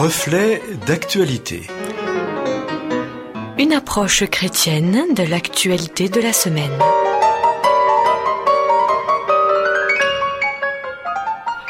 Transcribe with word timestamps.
Reflet 0.00 0.62
d'actualité. 0.86 1.66
Une 3.58 3.72
approche 3.72 4.24
chrétienne 4.30 5.12
de 5.12 5.24
l'actualité 5.24 6.08
de 6.08 6.20
la 6.20 6.32
semaine. 6.32 6.70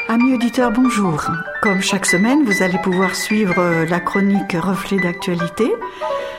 Amis 0.09 0.35
auditeurs, 0.35 0.69
bonjour. 0.69 1.23
Comme 1.63 1.81
chaque 1.81 2.05
semaine, 2.05 2.45
vous 2.45 2.61
allez 2.61 2.77
pouvoir 2.83 3.15
suivre 3.15 3.83
la 3.89 3.99
chronique 3.99 4.53
Reflet 4.53 4.99
d'actualité. 4.99 5.73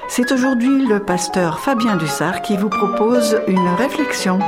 C'est 0.08 0.30
aujourd'hui 0.30 0.86
le 0.86 1.00
pasteur 1.00 1.58
Fabien 1.58 1.96
Dussard 1.96 2.42
qui 2.42 2.56
vous 2.56 2.70
propose 2.70 3.40
une 3.48 3.68
réflexion. 3.70 4.38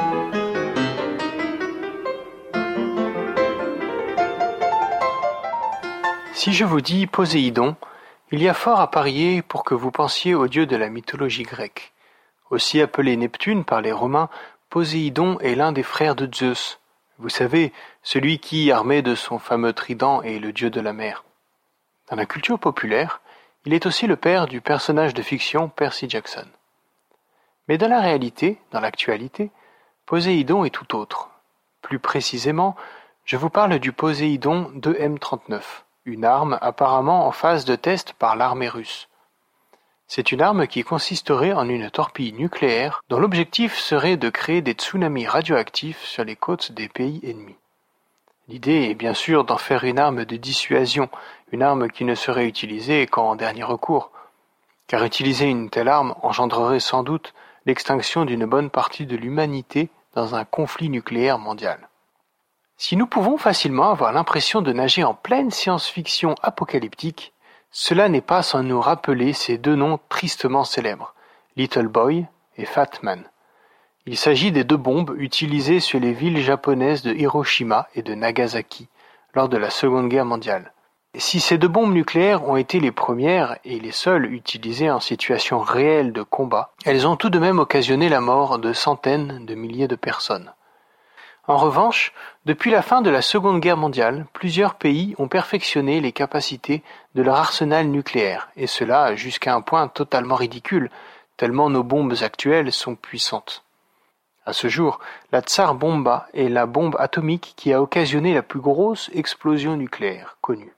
Si 6.35 6.55
je 6.55 6.65
vous 6.65 6.81
dis 6.81 7.07
Poséidon, 7.07 7.77
il 8.31 8.43
y 8.43 8.49
a 8.49 8.55
fort 8.55 8.81
à 8.81 8.91
parier 8.91 9.43
pour 9.43 9.65
que 9.65 9.75
vous 9.75 9.91
pensiez 9.91 10.35
au 10.35 10.49
dieu 10.49 10.65
de 10.65 10.77
la 10.77 10.89
mythologie 10.89 11.43
grecque. 11.43 11.93
Aussi 12.49 12.81
appelé 12.81 13.19
Neptune 13.19 13.65
par 13.65 13.83
les 13.83 13.93
Romains, 13.93 14.31
Poséidon 14.71 15.39
est 15.41 15.55
l'un 15.55 15.73
des 15.73 15.83
frères 15.83 16.17
de 16.17 16.27
Zeus. 16.35 16.81
Vous 17.19 17.29
savez, 17.29 17.71
celui 18.03 18.39
qui, 18.39 18.73
armé 18.73 19.03
de 19.03 19.15
son 19.15 19.39
fameux 19.39 19.75
trident, 19.75 20.23
est 20.23 20.39
le 20.39 20.53
dieu 20.53 20.71
de 20.71 20.81
la 20.81 20.95
mer. 20.95 21.23
Dans 22.09 22.17
la 22.17 22.25
culture 22.25 22.59
populaire, 22.59 23.21
il 23.67 23.75
est 23.75 23.85
aussi 23.85 24.07
le 24.07 24.17
père 24.17 24.47
du 24.47 24.63
personnage 24.63 25.13
de 25.13 25.23
fiction 25.23 25.69
Percy 25.69 26.09
Jackson. 26.09 26.47
Mais 27.69 27.77
dans 27.77 27.89
la 27.89 28.01
réalité, 28.01 28.59
dans 28.71 28.81
l'actualité, 28.81 29.51
Poséidon 30.07 30.65
est 30.65 30.71
tout 30.71 30.97
autre. 30.97 31.29
Plus 31.83 31.99
précisément, 31.99 32.75
je 33.27 33.37
vous 33.37 33.51
parle 33.51 33.79
du 33.79 33.93
Poséidon 33.93 34.73
2M39 34.77 35.61
une 36.05 36.25
arme 36.25 36.59
apparemment 36.61 37.27
en 37.27 37.33
phase 37.33 37.65
de 37.65 37.77
test 37.77 38.13
par 38.15 38.35
l'armée 38.35 38.69
russe. 38.69 39.09
C'est 40.09 40.33
une 40.33 40.43
arme 40.43 40.67
qui 40.67 40.83
consisterait 40.83 41.53
en 41.53 41.69
une 41.69 41.91
torpille 41.91 42.33
nucléaire 42.33 43.03
dont 43.09 43.21
l'objectif 43.21 43.79
serait 43.79 44.17
de 44.17 44.29
créer 44.29 44.63
des 44.63 44.73
tsunamis 44.73 45.27
radioactifs 45.27 46.03
sur 46.03 46.25
les 46.25 46.37
côtes 46.37 46.73
des 46.73 46.89
pays 46.89 47.21
ennemis. 47.23 47.57
L'idée 48.49 48.91
est 48.91 48.95
bien 48.95 49.15
sûr 49.15 49.45
d'en 49.45 49.57
faire 49.57 49.85
une 49.85 50.01
arme 50.01 50.25
de 50.25 50.37
dissuasion, 50.37 51.09
une 51.53 51.63
arme 51.63 51.89
qui 51.89 52.05
ne 52.05 52.17
serait 52.17 52.49
utilisée 52.49 53.07
qu'en 53.07 53.37
dernier 53.37 53.63
recours, 53.63 54.11
car 54.89 55.05
utiliser 55.05 55.47
une 55.47 55.71
telle 55.71 55.89
arme 55.89 56.15
engendrerait 56.23 56.81
sans 56.81 57.05
doute 57.05 57.33
l'extinction 57.65 58.25
d'une 58.25 58.45
bonne 58.45 58.71
partie 58.71 59.07
de 59.07 59.17
l'humanité 59.17 59.89
dans 60.15 60.35
un 60.35 60.45
conflit 60.45 60.91
nucléaire 60.91 61.39
mondial. 61.39 61.89
Si 62.85 62.97
nous 62.97 63.07
pouvons 63.07 63.39
facilement 63.39 63.93
avoir 63.93 64.13
l'impression 64.13 64.61
de 64.61 64.73
nager 64.73 65.05
en 65.05 65.15
pleine 65.15 65.53
science-fiction 65.53 66.35
apocalyptique, 66.43 67.33
cela 67.71 68.09
n'est 68.09 68.21
pas 68.21 68.43
sans 68.43 68.65
nous 68.65 68.81
rappeler 68.81 69.35
ces 69.35 69.57
deux 69.57 69.77
noms 69.77 70.01
tristement 70.09 70.65
célèbres, 70.65 71.15
Little 71.55 71.87
Boy 71.87 72.27
et 72.59 72.65
Fat 72.65 72.91
Man. 73.03 73.23
Il 74.07 74.17
s'agit 74.17 74.51
des 74.51 74.65
deux 74.65 74.77
bombes 74.77 75.15
utilisées 75.17 75.79
sur 75.79 76.01
les 76.01 76.13
villes 76.13 76.41
japonaises 76.41 77.03
de 77.03 77.15
Hiroshima 77.15 77.87
et 77.95 78.03
de 78.03 78.17
Nagasaki 78.17 78.89
lors 79.33 79.49
de 79.49 79.59
la 79.59 79.71
Seconde 79.71 80.09
Guerre 80.09 80.25
mondiale. 80.25 80.73
Si 81.15 81.39
ces 81.39 81.59
deux 81.59 81.69
bombes 81.69 81.95
nucléaires 81.95 82.49
ont 82.49 82.57
été 82.57 82.81
les 82.81 82.91
premières 82.91 83.59
et 83.65 83.79
les 83.79 83.93
seules 83.93 84.35
utilisées 84.35 84.91
en 84.91 84.99
situation 84.99 85.61
réelle 85.61 86.13
de 86.13 86.25
combat, 86.25 86.73
elles 86.85 87.07
ont 87.07 87.15
tout 87.15 87.31
de 87.31 87.39
même 87.39 87.61
occasionné 87.61 88.09
la 88.09 88.21
mort 88.21 88.59
de 88.59 88.73
centaines 88.73 89.47
de 89.47 89.55
milliers 89.55 89.87
de 89.87 89.95
personnes. 89.95 90.53
En 91.49 91.57
revanche, 91.57 92.13
depuis 92.45 92.73
la 92.73 92.83
fin 92.83 93.03
de 93.03 93.11
la 93.11 93.23
Seconde 93.23 93.61
Guerre 93.61 93.77
mondiale, 93.77 94.27
plusieurs 94.33 94.75
pays 94.75 95.15
ont 95.19 95.29
perfectionné 95.29 96.01
les 96.01 96.11
capacités 96.11 96.83
de 97.15 97.23
leur 97.23 97.37
arsenal 97.37 97.87
nucléaire, 97.87 98.49
et 98.57 98.67
cela 98.67 99.15
jusqu'à 99.15 99.55
un 99.55 99.61
point 99.61 99.87
totalement 99.87 100.35
ridicule, 100.35 100.91
tellement 101.37 101.71
nos 101.71 101.85
bombes 101.85 102.15
actuelles 102.21 102.73
sont 102.73 102.97
puissantes. 102.97 103.63
À 104.45 104.53
ce 104.53 104.67
jour, 104.67 104.99
la 105.31 105.41
Tsar 105.41 105.77
Bomba 105.77 106.27
est 106.35 106.49
la 106.49 106.67
bombe 106.67 106.97
atomique 106.99 107.55
qui 107.57 107.73
a 107.73 107.81
occasionné 107.81 108.35
la 108.35 108.43
plus 108.43 108.61
grosse 108.61 109.09
explosion 109.15 109.77
nucléaire 109.77 110.37
connue. 110.41 110.75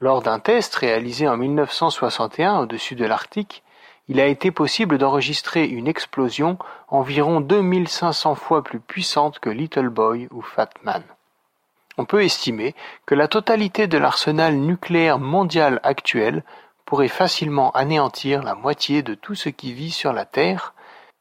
Lors 0.00 0.20
d'un 0.20 0.40
test 0.40 0.74
réalisé 0.74 1.28
en 1.28 1.36
1961 1.36 2.58
au-dessus 2.58 2.96
de 2.96 3.04
l'Arctique, 3.04 3.62
il 4.08 4.20
a 4.20 4.26
été 4.26 4.50
possible 4.50 4.98
d'enregistrer 4.98 5.64
une 5.64 5.88
explosion 5.88 6.58
environ 6.88 7.40
2500 7.40 8.34
fois 8.36 8.62
plus 8.62 8.80
puissante 8.80 9.38
que 9.40 9.50
Little 9.50 9.88
Boy 9.88 10.28
ou 10.30 10.42
Fat 10.42 10.70
Man. 10.82 11.02
On 11.98 12.04
peut 12.04 12.22
estimer 12.22 12.74
que 13.06 13.14
la 13.14 13.26
totalité 13.26 13.86
de 13.86 13.98
l'arsenal 13.98 14.54
nucléaire 14.56 15.18
mondial 15.18 15.80
actuel 15.82 16.44
pourrait 16.84 17.08
facilement 17.08 17.72
anéantir 17.72 18.42
la 18.42 18.54
moitié 18.54 19.02
de 19.02 19.14
tout 19.14 19.34
ce 19.34 19.48
qui 19.48 19.72
vit 19.72 19.90
sur 19.90 20.12
la 20.12 20.24
Terre 20.24 20.74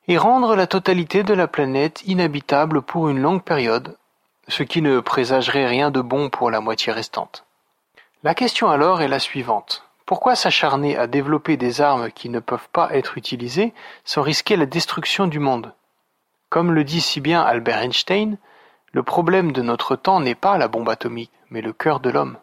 et 0.07 0.17
rendre 0.17 0.55
la 0.55 0.67
totalité 0.67 1.23
de 1.23 1.33
la 1.33 1.47
planète 1.47 2.03
inhabitable 2.05 2.81
pour 2.83 3.09
une 3.09 3.19
longue 3.19 3.41
période, 3.41 3.97
ce 4.47 4.61
qui 4.61 4.83
ne 4.83 4.99
présagerait 4.99 5.65
rien 5.65 5.89
de 5.89 6.01
bon 6.01 6.29
pour 6.29 6.51
la 6.51 6.59
moitié 6.59 6.93
restante. 6.93 7.45
La 8.21 8.35
question 8.35 8.69
alors 8.69 9.01
est 9.01 9.07
la 9.07 9.19
suivante. 9.19 9.87
Pourquoi 10.05 10.35
s'acharner 10.35 10.95
à 10.97 11.07
développer 11.07 11.57
des 11.57 11.81
armes 11.81 12.11
qui 12.11 12.29
ne 12.29 12.39
peuvent 12.39 12.69
pas 12.71 12.89
être 12.93 13.17
utilisées 13.17 13.73
sans 14.03 14.21
risquer 14.21 14.55
la 14.55 14.67
destruction 14.67 15.25
du 15.25 15.39
monde? 15.39 15.73
Comme 16.49 16.71
le 16.73 16.83
dit 16.83 17.01
si 17.01 17.21
bien 17.21 17.41
Albert 17.41 17.79
Einstein, 17.79 18.37
le 18.91 19.01
problème 19.01 19.51
de 19.51 19.63
notre 19.63 19.95
temps 19.95 20.19
n'est 20.19 20.35
pas 20.35 20.59
la 20.59 20.67
bombe 20.67 20.89
atomique, 20.89 21.31
mais 21.49 21.61
le 21.61 21.73
cœur 21.73 21.99
de 21.99 22.11
l'homme. 22.11 22.37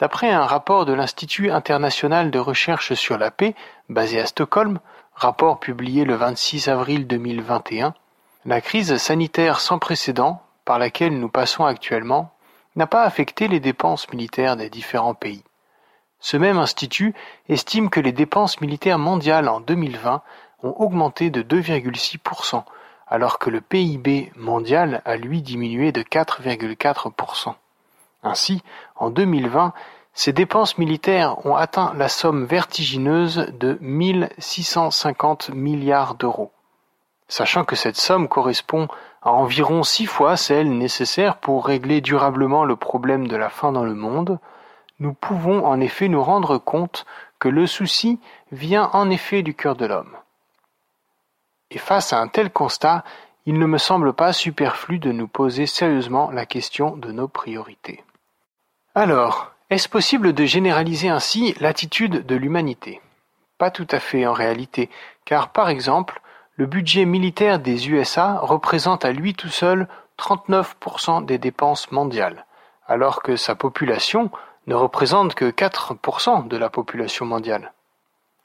D'après 0.00 0.30
un 0.30 0.44
rapport 0.44 0.84
de 0.86 0.92
l'Institut 0.92 1.52
international 1.52 2.32
de 2.32 2.38
recherche 2.40 2.94
sur 2.94 3.16
la 3.16 3.30
paix, 3.30 3.54
basé 3.88 4.20
à 4.20 4.26
Stockholm, 4.26 4.80
rapport 5.14 5.60
publié 5.60 6.04
le 6.04 6.16
26 6.16 6.68
avril 6.68 7.06
2021, 7.06 7.94
la 8.44 8.60
crise 8.60 8.96
sanitaire 8.96 9.60
sans 9.60 9.78
précédent 9.78 10.42
par 10.64 10.80
laquelle 10.80 11.18
nous 11.18 11.28
passons 11.28 11.64
actuellement 11.64 12.32
n'a 12.74 12.88
pas 12.88 13.04
affecté 13.04 13.46
les 13.46 13.60
dépenses 13.60 14.10
militaires 14.10 14.56
des 14.56 14.68
différents 14.68 15.14
pays. 15.14 15.44
Ce 16.26 16.36
même 16.36 16.58
institut 16.58 17.14
estime 17.48 17.88
que 17.88 18.00
les 18.00 18.10
dépenses 18.10 18.60
militaires 18.60 18.98
mondiales 18.98 19.48
en 19.48 19.60
2020 19.60 20.22
ont 20.64 20.74
augmenté 20.76 21.30
de 21.30 21.40
2,6%, 21.40 22.64
alors 23.06 23.38
que 23.38 23.48
le 23.48 23.60
PIB 23.60 24.32
mondial 24.34 25.02
a 25.04 25.16
lui 25.16 25.40
diminué 25.40 25.92
de 25.92 26.02
4,4%. 26.02 27.54
Ainsi, 28.24 28.60
en 28.96 29.10
2020, 29.10 29.72
ces 30.14 30.32
dépenses 30.32 30.78
militaires 30.78 31.46
ont 31.46 31.54
atteint 31.54 31.94
la 31.96 32.08
somme 32.08 32.44
vertigineuse 32.44 33.46
de 33.60 33.78
1650 33.80 35.50
milliards 35.50 36.16
d'euros. 36.16 36.50
Sachant 37.28 37.64
que 37.64 37.76
cette 37.76 37.98
somme 37.98 38.26
correspond 38.26 38.88
à 39.22 39.30
environ 39.30 39.84
six 39.84 40.06
fois 40.06 40.36
celle 40.36 40.76
nécessaire 40.76 41.36
pour 41.36 41.66
régler 41.66 42.00
durablement 42.00 42.64
le 42.64 42.74
problème 42.74 43.28
de 43.28 43.36
la 43.36 43.48
faim 43.48 43.70
dans 43.70 43.84
le 43.84 43.94
monde, 43.94 44.40
nous 44.98 45.12
pouvons 45.12 45.64
en 45.66 45.80
effet 45.80 46.08
nous 46.08 46.22
rendre 46.22 46.58
compte 46.58 47.04
que 47.38 47.48
le 47.48 47.66
souci 47.66 48.18
vient 48.52 48.90
en 48.92 49.10
effet 49.10 49.42
du 49.42 49.54
cœur 49.54 49.76
de 49.76 49.86
l'homme. 49.86 50.16
Et 51.70 51.78
face 51.78 52.12
à 52.12 52.20
un 52.20 52.28
tel 52.28 52.50
constat, 52.50 53.04
il 53.44 53.58
ne 53.58 53.66
me 53.66 53.78
semble 53.78 54.12
pas 54.12 54.32
superflu 54.32 54.98
de 54.98 55.12
nous 55.12 55.28
poser 55.28 55.66
sérieusement 55.66 56.30
la 56.30 56.46
question 56.46 56.96
de 56.96 57.12
nos 57.12 57.28
priorités. 57.28 58.02
Alors, 58.94 59.52
est-ce 59.68 59.88
possible 59.88 60.32
de 60.32 60.44
généraliser 60.44 61.08
ainsi 61.08 61.54
l'attitude 61.60 62.24
de 62.24 62.36
l'humanité? 62.36 63.00
Pas 63.58 63.70
tout 63.70 63.86
à 63.90 64.00
fait 64.00 64.26
en 64.26 64.32
réalité, 64.32 64.90
car 65.24 65.50
par 65.50 65.68
exemple, 65.68 66.20
le 66.54 66.66
budget 66.66 67.04
militaire 67.04 67.58
des 67.58 67.90
USA 67.90 68.38
représente 68.38 69.04
à 69.04 69.12
lui 69.12 69.34
tout 69.34 69.48
seul 69.48 69.88
39% 70.18 71.24
des 71.24 71.38
dépenses 71.38 71.90
mondiales, 71.90 72.46
alors 72.86 73.22
que 73.22 73.36
sa 73.36 73.54
population 73.54 74.30
ne 74.66 74.74
représente 74.74 75.34
que 75.34 75.50
4% 75.50 76.48
de 76.48 76.56
la 76.56 76.70
population 76.70 77.26
mondiale. 77.26 77.72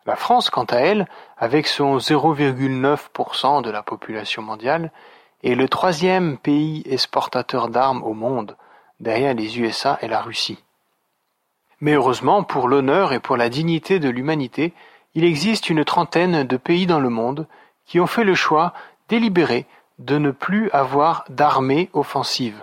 La 0.06 0.16
France, 0.16 0.50
quant 0.50 0.66
à 0.66 0.78
elle, 0.78 1.08
avec 1.38 1.68
son 1.68 1.98
0,9% 1.98 3.62
de 3.62 3.70
la 3.70 3.84
population 3.84 4.42
mondiale, 4.42 4.92
est 5.44 5.56
le 5.56 5.68
troisième 5.68 6.38
pays 6.38 6.84
exportateur 6.86 7.70
d'armes 7.70 8.04
au 8.04 8.14
monde, 8.14 8.58
derrière 9.00 9.34
les 9.34 9.60
USA 9.60 9.98
et 10.02 10.08
la 10.08 10.22
Russie. 10.22 10.64
Mais 11.80 11.94
heureusement, 11.94 12.44
pour 12.44 12.68
l'honneur 12.68 13.14
et 13.14 13.20
pour 13.20 13.38
la 13.38 13.50
dignité 13.50 14.00
de 14.00 14.10
l'humanité, 14.10 14.74
il 15.16 15.24
existe 15.24 15.70
une 15.70 15.84
trentaine 15.84 16.44
de 16.44 16.58
pays 16.58 16.86
dans 16.86 17.00
le 17.00 17.10
monde 17.10 17.48
qui 17.86 18.00
ont 18.00 18.08
fait 18.08 18.24
le 18.24 18.36
choix 18.36 18.74
délibéré 19.10 19.66
de 20.00 20.18
ne 20.18 20.32
plus 20.32 20.70
avoir 20.72 21.26
d'armée 21.30 21.90
offensive. 21.94 22.62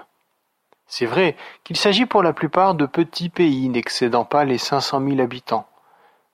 C'est 0.89 1.07
vrai 1.07 1.37
qu'il 1.65 1.77
s'agit 1.77 2.07
pour 2.07 2.23
la 2.23 2.33
plupart 2.33 2.75
de 2.75 2.87
petits 2.87 3.29
pays 3.29 3.69
n'excédant 3.69 4.25
pas 4.25 4.45
les 4.45 4.57
cinq 4.57 4.81
cent 4.81 5.01
mille 5.01 5.21
habitants. 5.21 5.69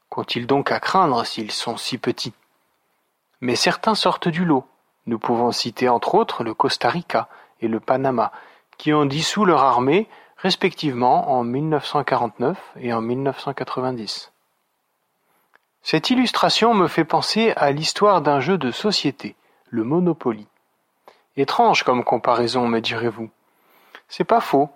Qu'ont-ils 0.08 0.46
donc 0.46 0.70
à 0.70 0.78
craindre 0.78 1.26
s'ils 1.26 1.50
sont 1.50 1.76
si 1.76 1.98
petits? 1.98 2.34
Mais 3.40 3.56
certains 3.56 3.96
sortent 3.96 4.28
du 4.28 4.44
lot. 4.44 4.64
Nous 5.06 5.18
pouvons 5.18 5.50
citer 5.50 5.88
entre 5.88 6.14
autres 6.14 6.44
le 6.44 6.54
Costa 6.54 6.88
Rica 6.88 7.28
et 7.60 7.68
le 7.68 7.80
Panama, 7.80 8.30
qui 8.78 8.92
ont 8.92 9.04
dissous 9.04 9.44
leur 9.44 9.62
armée, 9.62 10.08
respectivement 10.36 11.32
en 11.32 11.42
1949 11.42 12.56
et 12.76 12.92
en 12.92 13.00
1990. 13.00 14.32
Cette 15.82 16.10
illustration 16.10 16.74
me 16.74 16.86
fait 16.86 17.04
penser 17.04 17.52
à 17.56 17.72
l'histoire 17.72 18.22
d'un 18.22 18.38
jeu 18.38 18.56
de 18.56 18.70
société, 18.70 19.34
le 19.68 19.82
Monopoly. 19.82 20.46
Étrange 21.36 21.82
comme 21.82 22.04
comparaison, 22.04 22.68
me 22.68 22.80
direz-vous. 22.80 23.30
C'est 24.08 24.24
pas 24.24 24.40
faux, 24.40 24.70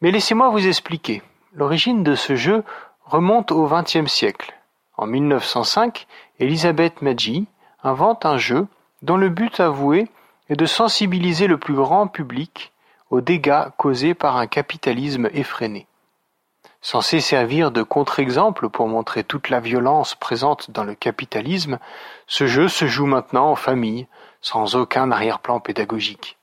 mais 0.00 0.10
laissez-moi 0.10 0.50
vous 0.50 0.66
expliquer. 0.66 1.22
L'origine 1.54 2.02
de 2.02 2.14
ce 2.14 2.34
jeu 2.34 2.64
remonte 3.04 3.52
au 3.52 3.66
XXe 3.66 4.10
siècle. 4.10 4.54
En 4.96 5.06
1905, 5.06 6.06
Elisabeth 6.38 7.02
Maggi 7.02 7.46
invente 7.82 8.24
un 8.26 8.36
jeu 8.36 8.66
dont 9.02 9.16
le 9.16 9.28
but 9.28 9.60
avoué 9.60 10.08
est 10.48 10.56
de 10.56 10.66
sensibiliser 10.66 11.46
le 11.46 11.58
plus 11.58 11.74
grand 11.74 12.06
public 12.06 12.72
aux 13.10 13.20
dégâts 13.20 13.68
causés 13.76 14.14
par 14.14 14.36
un 14.36 14.46
capitalisme 14.46 15.28
effréné. 15.32 15.86
Censé 16.80 17.20
servir 17.20 17.70
de 17.70 17.82
contre-exemple 17.82 18.68
pour 18.68 18.88
montrer 18.88 19.22
toute 19.22 19.50
la 19.50 19.60
violence 19.60 20.14
présente 20.16 20.70
dans 20.70 20.82
le 20.82 20.94
capitalisme, 20.94 21.78
ce 22.26 22.46
jeu 22.46 22.66
se 22.68 22.86
joue 22.86 23.06
maintenant 23.06 23.50
en 23.50 23.56
famille, 23.56 24.08
sans 24.40 24.74
aucun 24.74 25.12
arrière-plan 25.12 25.60
pédagogique. 25.60 26.38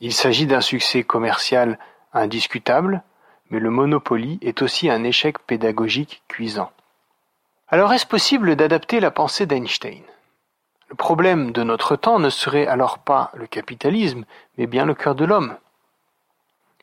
Il 0.00 0.14
s'agit 0.14 0.46
d'un 0.46 0.62
succès 0.62 1.02
commercial 1.04 1.78
indiscutable, 2.12 3.02
mais 3.50 3.60
le 3.60 3.70
Monopoly 3.70 4.38
est 4.40 4.62
aussi 4.62 4.88
un 4.88 5.04
échec 5.04 5.38
pédagogique 5.40 6.22
cuisant. 6.26 6.70
Alors 7.68 7.92
est-ce 7.92 8.06
possible 8.06 8.56
d'adapter 8.56 8.98
la 9.00 9.10
pensée 9.10 9.46
d'Einstein? 9.46 10.02
Le 10.88 10.96
problème 10.96 11.52
de 11.52 11.62
notre 11.62 11.96
temps 11.96 12.18
ne 12.18 12.30
serait 12.30 12.66
alors 12.66 12.98
pas 12.98 13.30
le 13.34 13.46
capitalisme, 13.46 14.24
mais 14.58 14.66
bien 14.66 14.84
le 14.84 14.94
cœur 14.94 15.14
de 15.14 15.24
l'homme. 15.24 15.56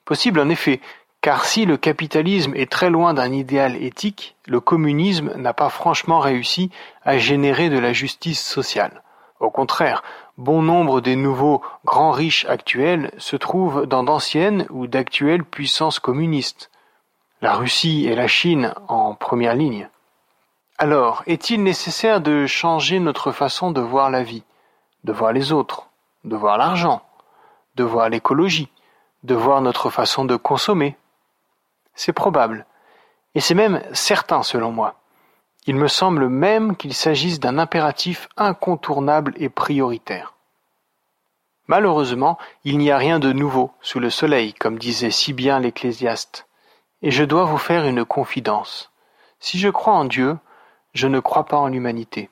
Possible 0.06 0.40
en 0.40 0.48
effet, 0.48 0.80
car 1.20 1.44
si 1.44 1.66
le 1.66 1.76
capitalisme 1.76 2.54
est 2.56 2.72
très 2.72 2.90
loin 2.90 3.14
d'un 3.14 3.34
idéal 3.34 3.76
éthique, 3.84 4.38
le 4.46 4.62
communisme 4.62 5.34
n'a 5.36 5.54
pas 5.54 5.70
franchement 5.70 6.20
réussi 6.20 6.70
à 7.04 7.18
générer 7.18 7.70
de 7.70 7.80
la 7.80 7.92
justice 7.92 8.42
sociale. 8.42 9.02
Au 9.40 9.50
contraire, 9.50 10.04
bon 10.38 10.62
nombre 10.62 11.02
des 11.02 11.16
nouveaux 11.16 11.62
grands 11.84 12.12
riches 12.12 12.46
actuels 12.46 13.12
se 13.18 13.36
trouvent 13.36 13.86
dans 13.86 14.04
d'anciennes 14.04 14.68
ou 14.70 14.88
d'actuelles 14.88 15.44
puissances 15.44 16.00
communistes. 16.00 16.70
La 17.42 17.54
Russie 17.54 18.06
et 18.06 18.16
la 18.16 18.28
Chine 18.28 18.74
en 18.88 19.16
première 19.16 19.56
ligne. 19.56 19.90
Alors, 20.78 21.24
est-il 21.26 21.64
nécessaire 21.64 22.22
de 22.22 22.46
changer 22.46 23.00
notre 23.00 23.32
façon 23.32 23.72
de 23.72 23.82
voir 23.82 24.12
la 24.12 24.24
vie, 24.24 24.44
de 25.04 25.12
voir 25.12 25.34
les 25.34 25.52
autres, 25.52 25.88
de 26.24 26.36
voir 26.36 26.58
l'argent, 26.58 27.02
de 27.76 27.84
voir 27.84 28.10
l'écologie, 28.10 28.70
de 29.24 29.34
voir 29.34 29.62
notre 29.62 29.90
façon 29.90 30.24
de 30.24 30.36
consommer? 30.36 30.96
C'est 31.96 32.14
probable, 32.14 32.66
et 33.34 33.40
c'est 33.40 33.56
même 33.56 33.82
certain 33.92 34.44
selon 34.44 34.72
moi. 34.72 34.96
Il 35.68 35.76
me 35.76 35.90
semble 35.90 36.30
même 36.30 36.78
qu'il 36.78 36.94
s'agisse 36.94 37.42
d'un 37.42 37.58
impératif 37.58 38.30
incontournable 38.38 39.34
et 39.36 39.50
prioritaire. 39.50 40.34
Malheureusement, 41.68 42.38
il 42.64 42.78
n'y 42.78 42.90
a 42.90 42.98
rien 42.98 43.20
de 43.20 43.34
nouveau 43.34 43.72
sous 43.82 44.00
le 44.00 44.10
soleil, 44.10 44.54
comme 44.54 44.80
disait 44.80 45.12
si 45.12 45.34
bien 45.34 45.60
l'Ecclésiaste. 45.60 46.48
Et 47.02 47.12
je 47.12 47.26
dois 47.26 47.44
vous 47.44 47.58
faire 47.58 47.86
une 47.86 48.06
confidence. 48.06 48.92
Si 49.42 49.60
je 49.60 49.68
crois 49.68 49.94
en 49.94 50.06
Dieu, 50.06 50.38
je 50.94 51.08
ne 51.08 51.20
crois 51.20 51.44
pas 51.44 51.58
en 51.58 51.68
l'humanité. 51.68 52.30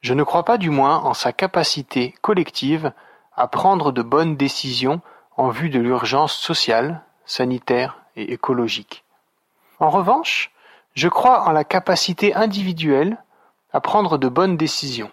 Je 0.00 0.14
ne 0.14 0.22
crois 0.22 0.44
pas 0.44 0.58
du 0.58 0.70
moins 0.70 0.98
en 0.98 1.14
sa 1.14 1.32
capacité 1.32 2.14
collective 2.22 2.92
à 3.34 3.48
prendre 3.48 3.90
de 3.90 4.02
bonnes 4.02 4.36
décisions 4.36 5.00
en 5.36 5.48
vue 5.48 5.70
de 5.70 5.80
l'urgence 5.80 6.34
sociale, 6.34 7.02
sanitaire 7.24 7.98
et 8.14 8.32
écologique. 8.32 9.04
En 9.80 9.90
revanche, 9.90 10.52
je 10.94 11.08
crois 11.08 11.48
en 11.48 11.52
la 11.52 11.64
capacité 11.64 12.34
individuelle 12.34 13.16
à 13.72 13.80
prendre 13.80 14.18
de 14.18 14.28
bonnes 14.28 14.56
décisions. 14.56 15.10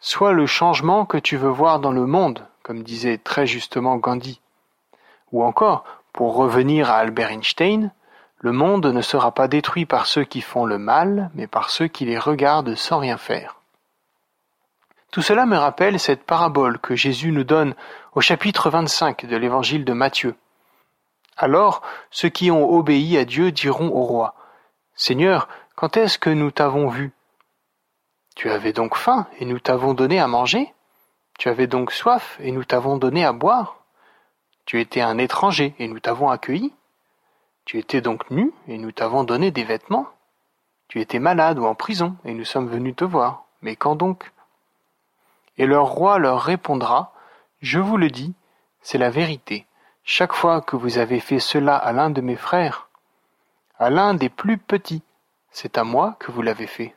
Sois 0.00 0.32
le 0.32 0.46
changement 0.46 1.06
que 1.06 1.18
tu 1.18 1.36
veux 1.36 1.50
voir 1.50 1.80
dans 1.80 1.92
le 1.92 2.06
monde, 2.06 2.46
comme 2.62 2.82
disait 2.82 3.18
très 3.18 3.46
justement 3.46 3.96
Gandhi. 3.96 4.40
Ou 5.32 5.44
encore, 5.44 5.84
pour 6.12 6.34
revenir 6.34 6.90
à 6.90 6.96
Albert 6.96 7.30
Einstein, 7.30 7.92
le 8.38 8.52
monde 8.52 8.86
ne 8.86 9.02
sera 9.02 9.32
pas 9.32 9.48
détruit 9.48 9.86
par 9.86 10.06
ceux 10.06 10.24
qui 10.24 10.40
font 10.40 10.66
le 10.66 10.78
mal, 10.78 11.30
mais 11.34 11.46
par 11.46 11.70
ceux 11.70 11.86
qui 11.86 12.04
les 12.04 12.18
regardent 12.18 12.74
sans 12.74 12.98
rien 12.98 13.16
faire. 13.16 13.56
Tout 15.10 15.22
cela 15.22 15.46
me 15.46 15.56
rappelle 15.56 15.98
cette 15.98 16.24
parabole 16.24 16.78
que 16.78 16.94
Jésus 16.94 17.32
nous 17.32 17.44
donne 17.44 17.74
au 18.14 18.20
chapitre 18.20 18.68
25 18.68 19.26
de 19.26 19.36
l'évangile 19.36 19.84
de 19.84 19.92
Matthieu. 19.92 20.34
Alors, 21.36 21.82
ceux 22.10 22.28
qui 22.28 22.50
ont 22.50 22.70
obéi 22.70 23.16
à 23.16 23.24
Dieu 23.24 23.52
diront 23.52 23.88
au 23.88 24.02
roi, 24.02 24.34
Seigneur, 24.98 25.48
quand 25.74 25.98
est-ce 25.98 26.18
que 26.18 26.30
nous 26.30 26.50
t'avons 26.50 26.88
vu? 26.88 27.12
Tu 28.34 28.50
avais 28.50 28.72
donc 28.72 28.96
faim, 28.96 29.26
et 29.38 29.44
nous 29.44 29.58
t'avons 29.58 29.92
donné 29.92 30.18
à 30.18 30.26
manger? 30.26 30.72
Tu 31.38 31.50
avais 31.50 31.66
donc 31.66 31.92
soif, 31.92 32.38
et 32.40 32.50
nous 32.50 32.64
t'avons 32.64 32.96
donné 32.96 33.22
à 33.22 33.34
boire? 33.34 33.84
Tu 34.64 34.80
étais 34.80 35.02
un 35.02 35.18
étranger, 35.18 35.74
et 35.78 35.86
nous 35.86 36.00
t'avons 36.00 36.30
accueilli? 36.30 36.72
Tu 37.66 37.78
étais 37.78 38.00
donc 38.00 38.30
nu, 38.30 38.54
et 38.68 38.78
nous 38.78 38.90
t'avons 38.90 39.22
donné 39.22 39.50
des 39.50 39.64
vêtements? 39.64 40.06
Tu 40.88 41.02
étais 41.02 41.18
malade 41.18 41.58
ou 41.58 41.66
en 41.66 41.74
prison, 41.74 42.16
et 42.24 42.32
nous 42.32 42.46
sommes 42.46 42.68
venus 42.68 42.96
te 42.96 43.04
voir. 43.04 43.44
Mais 43.60 43.76
quand 43.76 43.96
donc? 43.96 44.32
Et 45.58 45.66
leur 45.66 45.88
roi 45.88 46.18
leur 46.18 46.40
répondra, 46.40 47.12
Je 47.60 47.80
vous 47.80 47.98
le 47.98 48.08
dis, 48.08 48.34
c'est 48.80 48.98
la 48.98 49.10
vérité. 49.10 49.66
Chaque 50.04 50.32
fois 50.32 50.62
que 50.62 50.76
vous 50.76 50.96
avez 50.96 51.20
fait 51.20 51.40
cela 51.40 51.76
à 51.76 51.92
l'un 51.92 52.08
de 52.10 52.20
mes 52.22 52.36
frères, 52.36 52.85
à 53.78 53.90
l'un 53.90 54.14
des 54.14 54.28
plus 54.28 54.58
petits. 54.58 55.02
C'est 55.50 55.78
à 55.78 55.84
moi 55.84 56.16
que 56.18 56.32
vous 56.32 56.42
l'avez 56.42 56.66
fait. 56.66 56.94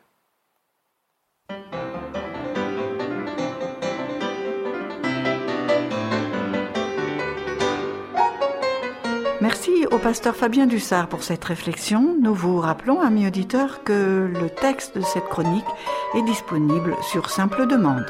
Merci 9.42 9.86
au 9.90 9.98
pasteur 9.98 10.36
Fabien 10.36 10.68
Dussard 10.68 11.08
pour 11.08 11.24
cette 11.24 11.44
réflexion. 11.46 12.18
Nous 12.22 12.34
vous 12.34 12.60
rappelons, 12.60 13.00
amis 13.00 13.26
auditeurs, 13.26 13.84
que 13.84 14.30
le 14.34 14.50
texte 14.50 14.98
de 14.98 15.02
cette 15.02 15.26
chronique 15.26 15.66
est 16.14 16.22
disponible 16.24 16.96
sur 17.02 17.30
simple 17.30 17.66
demande. 17.66 18.06